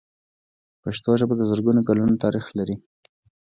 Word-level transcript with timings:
پښتو 0.81 1.09
ژبه 1.19 1.33
د 1.37 1.41
زرګونو 1.49 1.81
کلونو 1.87 2.21
تاریخ 2.23 2.45
لري. 2.57 2.75